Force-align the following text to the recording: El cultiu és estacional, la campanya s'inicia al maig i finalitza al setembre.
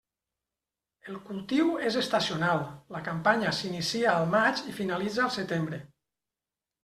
El 1.11 1.17
cultiu 1.25 1.67
és 1.89 1.97
estacional, 1.99 2.63
la 2.95 3.01
campanya 3.09 3.53
s'inicia 3.57 4.15
al 4.21 4.27
maig 4.33 4.63
i 4.71 4.75
finalitza 4.79 5.23
al 5.27 5.33
setembre. 5.39 5.79